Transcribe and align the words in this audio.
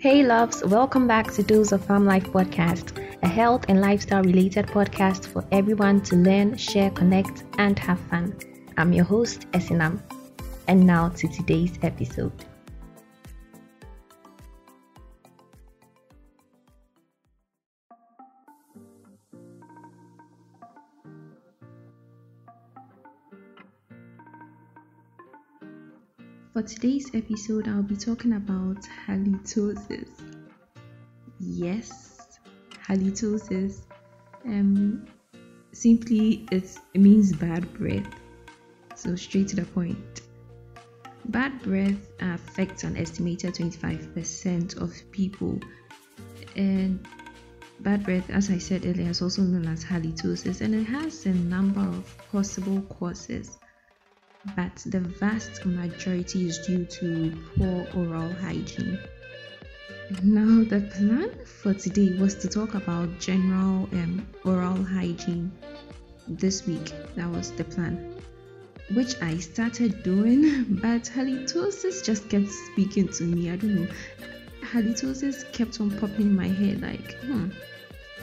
Hey 0.00 0.22
loves, 0.22 0.62
welcome 0.62 1.08
back 1.08 1.32
to 1.32 1.42
Dose 1.42 1.72
of 1.72 1.84
Pharm 1.84 2.04
Life 2.06 2.26
podcast, 2.26 2.96
a 3.24 3.26
health 3.26 3.64
and 3.66 3.80
lifestyle 3.80 4.22
related 4.22 4.68
podcast 4.68 5.26
for 5.26 5.44
everyone 5.50 6.02
to 6.02 6.14
learn, 6.14 6.56
share, 6.56 6.90
connect, 6.90 7.42
and 7.58 7.76
have 7.80 7.98
fun. 8.02 8.38
I'm 8.76 8.92
your 8.92 9.04
host, 9.04 9.50
Esinam. 9.50 10.00
And 10.68 10.86
now 10.86 11.08
to 11.08 11.26
today's 11.26 11.76
episode. 11.82 12.30
For 26.58 26.64
today's 26.64 27.14
episode, 27.14 27.68
I'll 27.68 27.84
be 27.84 27.94
talking 27.94 28.32
about 28.32 28.78
halitosis. 29.06 30.08
Yes, 31.38 32.40
halitosis. 32.84 33.82
Um, 34.44 35.06
simply, 35.70 36.48
it 36.50 36.76
means 36.96 37.32
bad 37.32 37.72
breath. 37.74 38.12
So, 38.96 39.14
straight 39.14 39.46
to 39.48 39.54
the 39.54 39.66
point. 39.66 40.22
Bad 41.26 41.62
breath 41.62 42.08
affects 42.18 42.82
an 42.82 42.96
estimated 42.96 43.54
25% 43.54 44.82
of 44.82 44.92
people, 45.12 45.60
and 46.56 47.06
bad 47.78 48.02
breath, 48.02 48.30
as 48.30 48.50
I 48.50 48.58
said 48.58 48.84
earlier, 48.84 49.10
is 49.10 49.22
also 49.22 49.42
known 49.42 49.72
as 49.72 49.84
halitosis, 49.84 50.60
and 50.60 50.74
it 50.74 50.86
has 50.86 51.24
a 51.24 51.34
number 51.34 51.82
of 51.82 52.18
possible 52.32 52.80
causes 52.98 53.58
but 54.56 54.76
the 54.86 55.00
vast 55.00 55.64
majority 55.64 56.48
is 56.48 56.58
due 56.66 56.84
to 56.84 57.36
poor 57.56 57.86
oral 57.94 58.32
hygiene. 58.34 58.98
Now, 60.22 60.64
the 60.64 60.80
plan 60.96 61.30
for 61.44 61.74
today 61.74 62.14
was 62.18 62.34
to 62.36 62.48
talk 62.48 62.74
about 62.74 63.18
general 63.18 63.88
um, 63.92 64.26
oral 64.44 64.82
hygiene 64.82 65.52
this 66.26 66.66
week. 66.66 66.92
That 67.14 67.30
was 67.30 67.52
the 67.52 67.64
plan, 67.64 68.14
which 68.94 69.20
I 69.20 69.36
started 69.38 70.02
doing, 70.02 70.64
but 70.82 71.02
halitosis 71.02 72.04
just 72.04 72.30
kept 72.30 72.48
speaking 72.48 73.08
to 73.08 73.24
me. 73.24 73.50
I 73.50 73.56
don't 73.56 73.74
know. 73.74 73.88
Halitosis 74.62 75.50
kept 75.52 75.80
on 75.80 75.90
popping 75.98 76.26
in 76.26 76.36
my 76.36 76.48
head, 76.48 76.80
like, 76.80 77.12
hmm, 77.20 77.48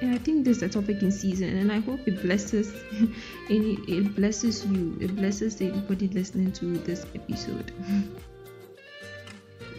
and 0.00 0.14
I 0.14 0.18
think 0.18 0.44
this 0.44 0.58
is 0.58 0.62
a 0.62 0.68
topic 0.68 1.02
in 1.02 1.10
season, 1.10 1.56
and 1.56 1.72
I 1.72 1.80
hope 1.80 2.06
it 2.06 2.22
blesses 2.22 2.72
any 3.50 3.74
it 3.88 4.14
blesses 4.14 4.64
you, 4.66 4.96
it 5.00 5.16
blesses 5.16 5.60
everybody 5.60 6.08
listening 6.08 6.52
to 6.52 6.78
this 6.78 7.04
episode. 7.14 7.72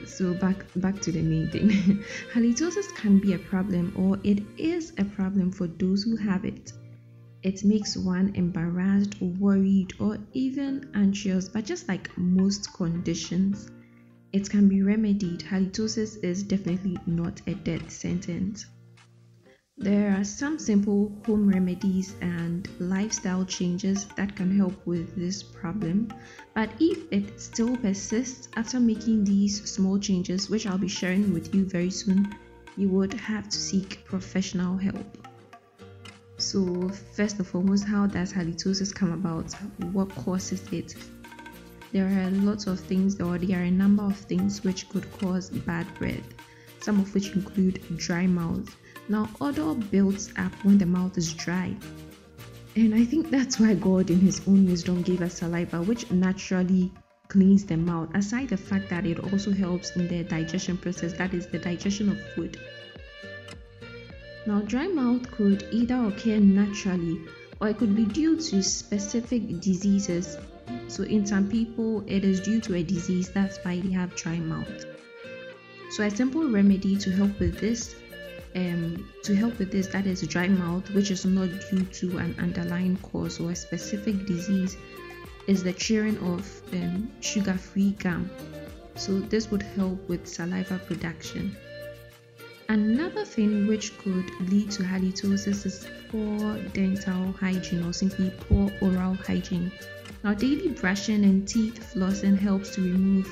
so 0.05 0.33
back 0.33 0.65
back 0.75 0.99
to 1.01 1.11
the 1.11 1.21
main 1.21 1.49
thing. 1.49 1.69
Halitosis 2.33 2.93
can 2.95 3.19
be 3.19 3.33
a 3.33 3.39
problem, 3.39 3.93
or 3.95 4.19
it 4.23 4.43
is 4.57 4.93
a 4.97 5.05
problem 5.05 5.51
for 5.51 5.67
those 5.67 6.03
who 6.03 6.17
have 6.17 6.43
it. 6.43 6.73
It 7.41 7.63
makes 7.63 7.95
one 7.95 8.35
embarrassed, 8.35 9.21
worried, 9.21 9.93
or 9.99 10.17
even 10.33 10.91
anxious. 10.93 11.47
But 11.47 11.65
just 11.65 11.87
like 11.87 12.09
most 12.17 12.73
conditions, 12.73 13.71
it 14.33 14.49
can 14.49 14.67
be 14.67 14.83
remedied. 14.83 15.39
Halitosis 15.39 16.21
is 16.21 16.43
definitely 16.43 16.97
not 17.05 17.41
a 17.47 17.53
death 17.53 17.89
sentence. 17.89 18.65
There 19.81 20.13
are 20.13 20.25
some 20.25 20.59
simple 20.59 21.09
home 21.25 21.47
remedies 21.47 22.13
and 22.19 22.67
lifestyle 22.79 23.45
changes 23.45 24.07
that 24.17 24.35
can 24.35 24.53
help 24.57 24.75
with 24.85 25.15
this 25.15 25.41
problem. 25.41 26.13
But 26.53 26.69
if 26.81 27.09
it 27.11 27.39
still 27.39 27.77
persists 27.77 28.49
after 28.57 28.77
making 28.77 29.23
these 29.23 29.71
small 29.71 29.97
changes, 29.97 30.49
which 30.49 30.67
I'll 30.67 30.77
be 30.77 30.89
sharing 30.89 31.33
with 31.33 31.55
you 31.55 31.63
very 31.63 31.91
soon, 31.91 32.35
you 32.75 32.89
would 32.89 33.13
have 33.13 33.47
to 33.47 33.57
seek 33.57 34.03
professional 34.03 34.75
help. 34.75 35.17
So, 36.35 36.89
first 37.15 37.37
and 37.37 37.47
foremost, 37.47 37.85
how 37.85 38.05
does 38.05 38.33
halitosis 38.33 38.93
come 38.93 39.13
about? 39.13 39.53
What 39.93 40.09
causes 40.09 40.61
it? 40.73 40.93
There 41.93 42.05
are 42.05 42.29
lots 42.31 42.67
of 42.67 42.81
things, 42.81 43.21
or 43.21 43.37
there 43.37 43.61
are 43.61 43.63
a 43.63 43.71
number 43.71 44.03
of 44.03 44.17
things 44.17 44.61
which 44.61 44.89
could 44.89 45.09
cause 45.19 45.49
bad 45.49 45.87
breath, 45.97 46.33
some 46.81 46.99
of 46.99 47.13
which 47.15 47.33
include 47.33 47.81
dry 47.95 48.27
mouth 48.27 48.75
now, 49.09 49.27
odor 49.41 49.73
builds 49.73 50.31
up 50.37 50.53
when 50.63 50.77
the 50.77 50.85
mouth 50.85 51.17
is 51.17 51.33
dry. 51.33 51.75
And 52.75 52.93
I 52.93 53.03
think 53.03 53.31
that's 53.31 53.59
why 53.59 53.73
God, 53.73 54.11
in 54.11 54.19
His 54.19 54.47
own 54.47 54.67
wisdom, 54.67 55.01
gave 55.01 55.23
us 55.23 55.39
saliva, 55.39 55.81
which 55.81 56.11
naturally 56.11 56.91
cleans 57.27 57.65
the 57.65 57.75
mouth, 57.75 58.09
aside 58.13 58.49
the 58.49 58.57
fact 58.57 58.87
that 58.91 59.07
it 59.07 59.19
also 59.19 59.51
helps 59.51 59.95
in 59.95 60.07
the 60.07 60.23
digestion 60.23 60.77
process, 60.77 61.13
that 61.13 61.33
is, 61.33 61.47
the 61.47 61.57
digestion 61.57 62.09
of 62.09 62.33
food. 62.33 62.59
Now, 64.45 64.61
dry 64.61 64.87
mouth 64.87 65.29
could 65.31 65.67
either 65.71 65.95
occur 65.95 66.39
naturally 66.39 67.19
or 67.59 67.69
it 67.69 67.79
could 67.79 67.95
be 67.95 68.05
due 68.05 68.37
to 68.37 68.61
specific 68.61 69.59
diseases. 69.59 70.37
So, 70.87 71.01
in 71.01 71.25
some 71.25 71.49
people, 71.49 72.03
it 72.05 72.23
is 72.23 72.39
due 72.41 72.61
to 72.61 72.75
a 72.75 72.83
disease, 72.83 73.29
that's 73.29 73.57
why 73.65 73.79
they 73.79 73.91
have 73.91 74.15
dry 74.15 74.37
mouth. 74.37 74.85
So, 75.91 76.03
a 76.03 76.11
simple 76.11 76.47
remedy 76.47 76.95
to 76.97 77.11
help 77.11 77.39
with 77.39 77.59
this 77.59 77.95
um, 78.55 79.09
to 79.23 79.35
help 79.35 79.59
with 79.59 79.71
this, 79.71 79.87
that 79.87 80.05
is 80.05 80.21
dry 80.27 80.47
mouth, 80.47 80.89
which 80.91 81.11
is 81.11 81.25
not 81.25 81.49
due 81.69 81.83
to 81.83 82.17
an 82.17 82.35
underlying 82.39 82.97
cause 82.97 83.39
or 83.39 83.51
a 83.51 83.55
specific 83.55 84.25
disease, 84.25 84.75
is 85.47 85.63
the 85.63 85.73
chewing 85.73 86.17
of 86.19 86.61
um, 86.73 87.11
sugar 87.21 87.53
free 87.53 87.91
gum. 87.91 88.29
So, 88.95 89.19
this 89.19 89.49
would 89.51 89.63
help 89.63 90.07
with 90.09 90.27
saliva 90.27 90.79
production. 90.79 91.55
Another 92.69 93.25
thing 93.25 93.65
which 93.65 93.97
could 93.97 94.29
lead 94.51 94.69
to 94.71 94.83
halitosis 94.83 95.65
is 95.65 95.87
poor 96.09 96.57
dental 96.73 97.31
hygiene 97.31 97.83
or 97.83 97.93
simply 97.93 98.31
poor 98.47 98.69
oral 98.81 99.15
hygiene. 99.15 99.71
Now, 100.23 100.33
daily 100.33 100.69
brushing 100.69 101.23
and 101.23 101.47
teeth 101.47 101.93
flossing 101.93 102.37
helps 102.37 102.75
to 102.75 102.81
remove 102.81 103.27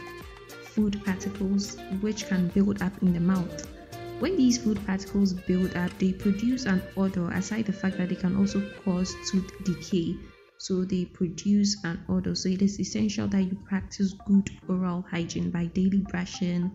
food 0.63 0.99
particles 1.03 1.77
which 2.01 2.27
can 2.27 2.47
build 2.47 2.81
up 2.81 2.93
in 3.01 3.13
the 3.13 3.19
mouth. 3.19 3.67
When 4.19 4.35
these 4.35 4.57
food 4.57 4.83
particles 4.85 5.33
build 5.33 5.77
up, 5.77 5.91
they 5.99 6.11
produce 6.11 6.65
an 6.65 6.81
odor, 6.95 7.29
aside 7.29 7.65
the 7.65 7.73
fact 7.73 7.97
that 7.97 8.09
they 8.09 8.15
can 8.15 8.35
also 8.35 8.61
cause 8.83 9.15
tooth 9.29 9.51
decay. 9.63 10.15
So 10.57 10.83
they 10.83 11.05
produce 11.05 11.77
an 11.83 12.03
odor. 12.09 12.33
So 12.33 12.49
it 12.49 12.63
is 12.63 12.79
essential 12.79 13.27
that 13.27 13.43
you 13.43 13.55
practice 13.63 14.15
good 14.25 14.49
oral 14.67 15.05
hygiene 15.07 15.51
by 15.51 15.65
daily 15.65 15.99
brushing, 16.09 16.71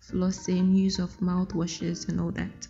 flossing, 0.00 0.76
use 0.76 1.00
of 1.00 1.10
mouthwashes, 1.18 2.08
and 2.08 2.20
all 2.20 2.30
that. 2.32 2.68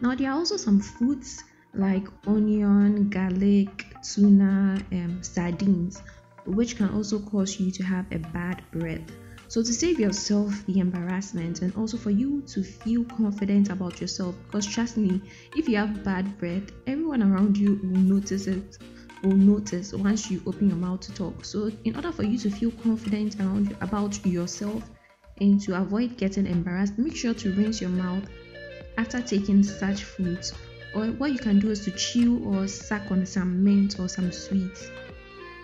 Now, 0.00 0.14
there 0.14 0.30
are 0.30 0.38
also 0.38 0.56
some 0.56 0.80
foods 0.80 1.44
like 1.74 2.06
onion, 2.26 3.10
garlic, 3.10 3.86
tuna, 4.02 4.82
um, 4.90 5.22
sardines, 5.22 6.02
which 6.46 6.76
can 6.76 6.88
also 6.94 7.18
cause 7.18 7.60
you 7.60 7.70
to 7.72 7.82
have 7.82 8.06
a 8.10 8.18
bad 8.18 8.62
breath. 8.72 9.10
So, 9.48 9.62
to 9.62 9.72
save 9.72 10.00
yourself 10.00 10.64
the 10.66 10.78
embarrassment 10.78 11.62
and 11.62 11.74
also 11.76 11.96
for 11.96 12.10
you 12.10 12.42
to 12.48 12.62
feel 12.62 13.04
confident 13.04 13.68
about 13.70 14.00
yourself, 14.00 14.34
because 14.46 14.66
trust 14.66 14.96
me, 14.96 15.20
if 15.54 15.68
you 15.68 15.76
have 15.76 16.02
bad 16.02 16.38
breath, 16.38 16.70
everyone 16.86 17.22
around 17.22 17.56
you 17.56 17.78
will 17.82 18.00
notice 18.00 18.46
it, 18.46 18.78
will 19.22 19.36
notice 19.36 19.92
once 19.92 20.30
you 20.30 20.42
open 20.46 20.68
your 20.68 20.78
mouth 20.78 21.00
to 21.00 21.14
talk. 21.14 21.44
So, 21.44 21.70
in 21.84 21.94
order 21.94 22.10
for 22.10 22.22
you 22.22 22.38
to 22.38 22.50
feel 22.50 22.70
confident 22.82 23.38
around 23.38 23.76
about 23.80 24.24
yourself 24.24 24.82
and 25.40 25.60
to 25.62 25.78
avoid 25.78 26.16
getting 26.16 26.46
embarrassed, 26.46 26.98
make 26.98 27.14
sure 27.14 27.34
to 27.34 27.52
rinse 27.52 27.80
your 27.80 27.90
mouth 27.90 28.24
after 28.96 29.20
taking 29.20 29.62
such 29.62 30.04
foods. 30.04 30.54
Or 30.94 31.06
what 31.06 31.32
you 31.32 31.38
can 31.38 31.58
do 31.58 31.70
is 31.70 31.84
to 31.84 31.90
chew 31.90 32.38
or 32.44 32.66
suck 32.68 33.10
on 33.10 33.26
some 33.26 33.64
mint 33.64 33.98
or 33.98 34.08
some 34.08 34.30
sweets 34.30 34.90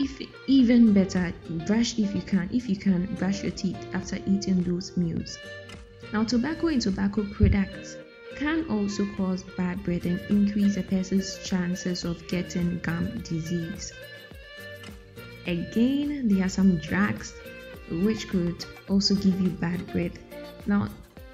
if 0.00 0.18
even 0.46 0.94
better 0.94 1.32
brush 1.66 1.98
if 1.98 2.14
you 2.14 2.22
can 2.22 2.48
if 2.52 2.68
you 2.68 2.76
can 2.76 3.04
brush 3.16 3.42
your 3.42 3.52
teeth 3.52 3.76
after 3.92 4.16
eating 4.26 4.62
those 4.62 4.96
meals. 4.96 5.38
Now 6.12 6.24
tobacco 6.24 6.68
and 6.68 6.80
tobacco 6.80 7.24
products 7.32 7.96
can 8.36 8.64
also 8.70 9.06
cause 9.16 9.42
bad 9.58 9.84
breath 9.84 10.06
and 10.06 10.18
increase 10.30 10.78
a 10.78 10.82
person's 10.82 11.38
chances 11.44 12.04
of 12.04 12.26
getting 12.28 12.78
gum 12.78 13.20
disease. 13.20 13.92
Again 15.46 16.28
there 16.28 16.46
are 16.46 16.48
some 16.48 16.78
drugs 16.78 17.34
which 17.90 18.28
could 18.28 18.64
also 18.88 19.14
give 19.14 19.38
you 19.38 19.50
bad 19.50 19.86
breath. 19.92 20.18
Now 20.66 20.88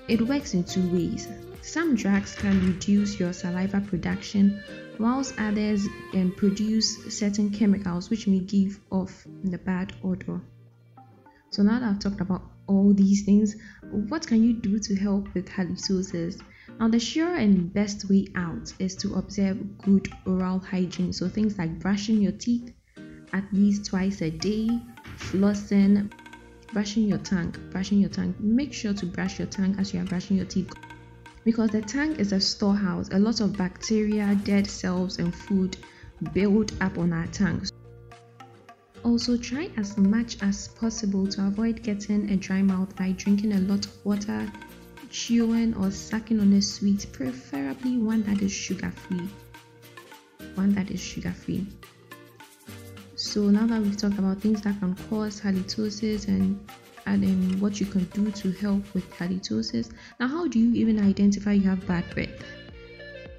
it 0.08 0.20
works 0.20 0.54
in 0.54 0.64
two 0.64 0.90
ways 0.92 1.28
some 1.66 1.96
drugs 1.96 2.36
can 2.36 2.64
reduce 2.64 3.18
your 3.18 3.32
saliva 3.32 3.80
production 3.80 4.62
whilst 5.00 5.34
others 5.36 5.84
um, 6.14 6.32
produce 6.36 7.12
certain 7.12 7.50
chemicals 7.50 8.08
which 8.08 8.28
may 8.28 8.38
give 8.38 8.78
off 8.90 9.26
the 9.42 9.58
bad 9.58 9.92
odor. 10.04 10.40
So 11.50 11.64
now 11.64 11.80
that 11.80 11.88
I've 11.90 11.98
talked 11.98 12.20
about 12.20 12.42
all 12.68 12.94
these 12.94 13.24
things, 13.24 13.56
what 13.90 14.24
can 14.24 14.44
you 14.44 14.52
do 14.52 14.78
to 14.78 14.94
help 14.94 15.34
with 15.34 15.48
halitosis? 15.48 16.40
Now, 16.78 16.86
the 16.88 17.00
sure 17.00 17.34
and 17.34 17.72
best 17.74 18.08
way 18.08 18.28
out 18.36 18.72
is 18.78 18.94
to 18.96 19.14
observe 19.14 19.78
good 19.78 20.08
oral 20.24 20.60
hygiene. 20.60 21.12
So, 21.12 21.28
things 21.28 21.58
like 21.58 21.80
brushing 21.80 22.20
your 22.20 22.32
teeth 22.32 22.72
at 23.32 23.44
least 23.52 23.86
twice 23.86 24.22
a 24.22 24.30
day, 24.30 24.68
flossing, 25.18 26.12
brushing 26.72 27.08
your 27.08 27.18
tongue, 27.18 27.54
brushing 27.70 27.98
your 27.98 28.10
tongue, 28.10 28.34
make 28.38 28.72
sure 28.72 28.94
to 28.94 29.06
brush 29.06 29.38
your 29.38 29.48
tongue 29.48 29.74
as 29.78 29.92
you 29.92 30.00
are 30.00 30.04
brushing 30.04 30.36
your 30.36 30.46
teeth 30.46 30.72
because 31.46 31.70
the 31.70 31.80
tank 31.80 32.18
is 32.18 32.32
a 32.32 32.40
storehouse. 32.40 33.08
A 33.12 33.18
lot 33.20 33.40
of 33.40 33.56
bacteria, 33.56 34.34
dead 34.42 34.66
cells, 34.66 35.20
and 35.20 35.32
food 35.32 35.76
build 36.32 36.72
up 36.80 36.98
on 36.98 37.12
our 37.12 37.28
tanks. 37.28 37.70
Also, 39.04 39.36
try 39.36 39.70
as 39.76 39.96
much 39.96 40.42
as 40.42 40.66
possible 40.66 41.24
to 41.28 41.46
avoid 41.46 41.84
getting 41.84 42.28
a 42.30 42.36
dry 42.36 42.62
mouth 42.62 42.94
by 42.96 43.12
drinking 43.12 43.52
a 43.52 43.60
lot 43.60 43.86
of 43.86 44.04
water, 44.04 44.50
chewing 45.08 45.72
or 45.76 45.92
sucking 45.92 46.40
on 46.40 46.52
a 46.52 46.60
sweet, 46.60 47.06
preferably 47.12 47.96
one 47.96 48.24
that 48.24 48.42
is 48.42 48.50
sugar 48.50 48.90
free. 48.90 49.28
One 50.56 50.74
that 50.74 50.90
is 50.90 51.00
sugar 51.00 51.30
free. 51.30 51.64
So, 53.14 53.50
now 53.50 53.68
that 53.68 53.80
we've 53.80 53.96
talked 53.96 54.18
about 54.18 54.40
things 54.40 54.62
that 54.62 54.80
can 54.80 54.96
cause 55.08 55.40
halitosis 55.40 56.26
and 56.26 56.58
and 57.06 57.22
then 57.22 57.60
what 57.60 57.80
you 57.80 57.86
can 57.86 58.04
do 58.06 58.30
to 58.32 58.52
help 58.52 58.82
with 58.92 59.08
halitosis. 59.12 59.90
Now, 60.20 60.28
how 60.28 60.48
do 60.48 60.58
you 60.58 60.74
even 60.74 61.00
identify 61.00 61.52
you 61.52 61.68
have 61.68 61.86
bad 61.86 62.08
breath? 62.10 62.42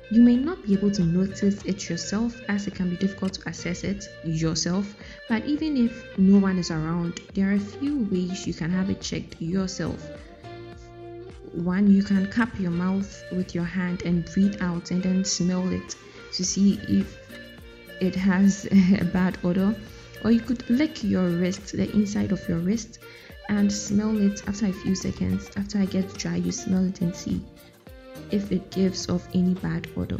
You 0.09 0.21
may 0.21 0.37
not 0.37 0.65
be 0.65 0.71
able 0.71 0.91
to 0.91 1.03
notice 1.03 1.65
it 1.65 1.89
yourself 1.89 2.39
as 2.47 2.65
it 2.65 2.75
can 2.75 2.89
be 2.89 2.95
difficult 2.95 3.33
to 3.33 3.49
assess 3.49 3.83
it 3.83 4.07
yourself, 4.23 4.95
but 5.27 5.45
even 5.45 5.75
if 5.75 6.17
no 6.17 6.39
one 6.39 6.57
is 6.57 6.71
around, 6.71 7.19
there 7.33 7.49
are 7.49 7.55
a 7.55 7.59
few 7.59 8.07
ways 8.09 8.47
you 8.47 8.53
can 8.53 8.71
have 8.71 8.89
it 8.89 9.01
checked 9.01 9.41
yourself. 9.41 10.01
One, 11.51 11.91
you 11.91 12.03
can 12.03 12.27
cup 12.27 12.57
your 12.57 12.71
mouth 12.71 13.21
with 13.33 13.53
your 13.53 13.65
hand 13.65 14.03
and 14.03 14.23
breathe 14.33 14.61
out 14.61 14.91
and 14.91 15.03
then 15.03 15.25
smell 15.25 15.67
it 15.73 15.95
to 16.33 16.45
see 16.45 16.79
if 16.87 17.17
it 17.99 18.15
has 18.15 18.65
a 18.71 19.03
bad 19.03 19.37
odor. 19.43 19.75
Or 20.27 20.31
you 20.31 20.41
could 20.41 20.69
lick 20.69 21.05
your 21.05 21.29
wrist, 21.29 21.71
the 21.71 21.89
inside 21.93 22.33
of 22.33 22.49
your 22.49 22.57
wrist, 22.57 22.99
and 23.47 23.71
smell 23.71 24.17
it 24.17 24.45
after 24.45 24.65
a 24.65 24.73
few 24.73 24.93
seconds. 24.93 25.49
After 25.55 25.79
it 25.79 25.91
gets 25.91 26.15
dry, 26.15 26.35
you 26.35 26.51
smell 26.51 26.83
it 26.83 26.99
and 26.99 27.15
see 27.15 27.41
if 28.29 28.51
it 28.51 28.69
gives 28.69 29.09
off 29.09 29.25
any 29.33 29.53
bad 29.53 29.87
odor. 29.95 30.19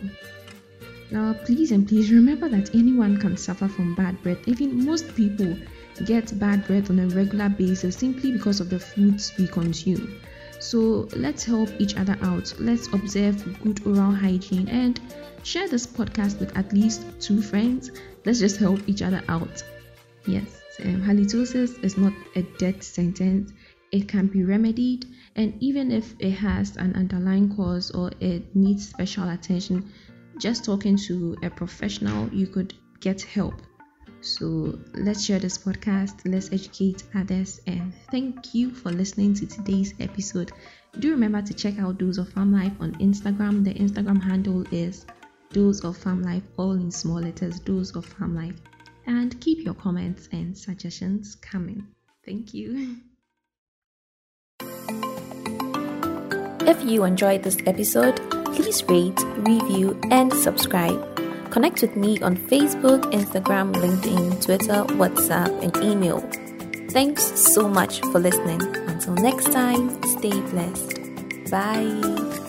Now, 1.12 1.34
please 1.34 1.74
and 1.74 1.86
please 1.86 2.10
remember 2.10 2.48
that 2.48 2.74
anyone 2.74 3.20
can 3.20 3.36
suffer 3.36 3.68
from 3.68 3.96
bad 3.96 4.24
breath. 4.24 4.48
Even 4.48 4.86
most 4.86 5.14
people 5.14 5.58
get 6.06 6.40
bad 6.40 6.66
breath 6.68 6.90
on 6.90 7.00
a 7.00 7.08
regular 7.10 7.50
basis 7.50 7.98
simply 7.98 8.32
because 8.32 8.62
of 8.62 8.70
the 8.70 8.80
foods 8.80 9.34
we 9.38 9.46
consume. 9.46 10.22
So 10.60 11.10
let's 11.18 11.44
help 11.44 11.70
each 11.80 11.98
other 11.98 12.18
out. 12.22 12.54
Let's 12.60 12.88
observe 12.94 13.62
good 13.62 13.86
oral 13.86 14.14
hygiene 14.14 14.70
and 14.70 15.02
share 15.44 15.68
this 15.68 15.86
podcast 15.86 16.40
with 16.40 16.58
at 16.58 16.72
least 16.72 17.04
two 17.20 17.42
friends. 17.42 17.92
Let's 18.24 18.40
just 18.40 18.56
help 18.56 18.80
each 18.88 19.02
other 19.02 19.22
out. 19.28 19.64
Yes, 20.28 20.62
um, 20.84 21.02
halitosis 21.02 21.82
is 21.86 21.98
not 21.98 22.12
a 22.36 22.42
death 22.60 22.84
sentence. 22.84 23.54
It 23.94 24.10
can 24.10 24.28
be 24.28 24.44
remedied 24.44 25.06
and 25.38 25.54
even 25.64 25.90
if 25.90 26.14
it 26.20 26.32
has 26.32 26.76
an 26.76 26.94
underlying 26.96 27.56
cause 27.56 27.92
or 27.92 28.12
it 28.20 28.54
needs 28.54 28.90
special 28.90 29.30
attention 29.30 29.90
just 30.38 30.66
talking 30.66 30.98
to 30.98 31.38
a 31.44 31.50
professional 31.50 32.28
you 32.34 32.46
could 32.46 32.74
get 33.00 33.22
help. 33.22 33.54
So 34.20 34.78
let's 34.94 35.24
share 35.24 35.40
this 35.40 35.58
podcast 35.58 36.20
let's 36.26 36.52
educate 36.52 37.04
others 37.16 37.62
and 37.66 37.94
thank 38.12 38.54
you 38.54 38.72
for 38.72 38.92
listening 38.92 39.34
to 39.36 39.48
today's 39.48 39.94
episode. 40.02 40.52
Do 41.00 41.12
remember 41.12 41.42
to 41.42 41.54
check 41.54 41.80
out 41.80 42.00
dose 42.00 42.18
of 42.18 42.28
pharm 42.34 42.52
life 42.52 42.74
on 42.82 42.96
instagram. 42.96 43.64
The 43.64 43.74
instagram 43.76 44.22
handle 44.22 44.66
is 44.74 45.06
dose 45.54 45.86
of 45.86 45.98
pharm 45.98 46.26
life 46.26 46.44
all 46.58 46.74
in 46.74 46.92
small 46.92 47.22
letters 47.22 47.62
dose 47.62 47.96
of 47.96 48.06
pharm 48.06 48.36
life 48.36 48.60
and 49.08 49.40
keep 49.42 49.64
your 49.66 49.74
comments 49.74 50.30
and 50.32 50.58
suggestions 50.58 51.36
coming 51.36 51.88
thank 52.24 52.54
you 52.54 52.98
If 56.68 56.84
you 56.84 57.06
enjoyed 57.06 57.44
this 57.44 57.58
episode, 57.66 58.18
please 58.54 58.84
rate, 58.90 59.18
review, 59.38 59.98
and 60.12 60.34
subscribe. 60.34 61.00
Connect 61.50 61.82
with 61.82 61.96
me 61.96 62.20
on 62.20 62.36
Facebook, 62.36 63.04
Instagram, 63.14 63.74
LinkedIn, 63.74 64.44
Twitter, 64.44 64.84
WhatsApp, 65.00 65.64
and 65.64 65.74
email. 65.82 66.20
Thanks 66.92 67.24
so 67.54 67.70
much 67.70 68.02
for 68.12 68.20
listening. 68.20 68.62
Until 68.90 69.14
next 69.14 69.46
time, 69.54 70.04
stay 70.04 70.42
blessed. 70.52 71.00
Bye. 71.50 72.47